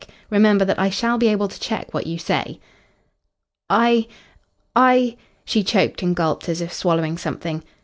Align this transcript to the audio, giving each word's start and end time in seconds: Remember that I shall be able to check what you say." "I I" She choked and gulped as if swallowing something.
Remember 0.31 0.65
that 0.65 0.79
I 0.79 0.89
shall 0.89 1.19
be 1.19 1.27
able 1.27 1.47
to 1.47 1.59
check 1.59 1.93
what 1.93 2.07
you 2.07 2.17
say." 2.17 2.59
"I 3.69 4.07
I" 4.75 5.15
She 5.45 5.63
choked 5.63 6.01
and 6.01 6.15
gulped 6.15 6.49
as 6.49 6.59
if 6.59 6.73
swallowing 6.73 7.19
something. 7.19 7.63